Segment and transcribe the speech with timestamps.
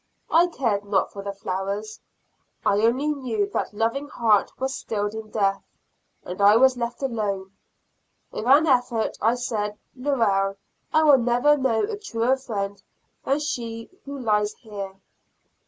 [0.31, 1.99] I cared not for the flowers,
[2.65, 5.61] I only knew that loving heart was stilled in death,
[6.23, 7.51] and I was left alone;
[8.31, 10.55] with an effort, I said, "Lorelle
[10.91, 12.81] will never know a truer friend
[13.25, 14.95] than she who lies here."